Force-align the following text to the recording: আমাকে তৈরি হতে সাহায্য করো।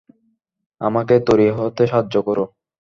আমাকে 0.81 1.15
তৈরি 1.27 1.47
হতে 1.57 1.83
সাহায্য 1.87 2.15
করো। 2.27 2.43